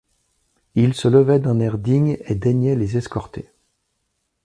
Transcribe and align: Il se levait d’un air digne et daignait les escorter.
Il 0.73 0.95
se 0.95 1.07
levait 1.07 1.37
d’un 1.37 1.59
air 1.59 1.77
digne 1.77 2.17
et 2.25 2.33
daignait 2.33 2.75
les 2.75 2.97
escorter. 2.97 3.51